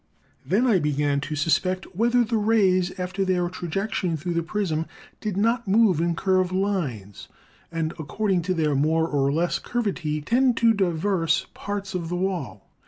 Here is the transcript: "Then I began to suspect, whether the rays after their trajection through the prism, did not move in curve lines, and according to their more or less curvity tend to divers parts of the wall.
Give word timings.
"Then 0.43 0.65
I 0.65 0.79
began 0.79 1.21
to 1.21 1.35
suspect, 1.35 1.95
whether 1.95 2.23
the 2.23 2.37
rays 2.39 2.91
after 2.99 3.23
their 3.23 3.47
trajection 3.49 4.17
through 4.17 4.33
the 4.33 4.41
prism, 4.41 4.87
did 5.19 5.37
not 5.37 5.67
move 5.67 6.01
in 6.01 6.15
curve 6.15 6.51
lines, 6.51 7.27
and 7.71 7.91
according 7.99 8.41
to 8.49 8.55
their 8.55 8.73
more 8.73 9.07
or 9.07 9.31
less 9.31 9.59
curvity 9.59 10.19
tend 10.21 10.57
to 10.57 10.73
divers 10.73 11.45
parts 11.53 11.93
of 11.93 12.09
the 12.09 12.15
wall. 12.15 12.67